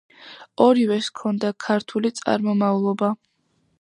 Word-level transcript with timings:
ორივეს 0.67 1.09
ჰქონდა 1.11 1.51
ქართული 1.67 2.13
წარმომავლობა. 2.21 3.13